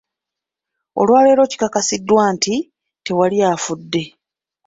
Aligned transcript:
Olwaleero 0.99 1.43
kikakasiddwa 1.51 2.23
nti, 2.33 2.55
tewali 3.05 3.37
afudde. 3.51 4.03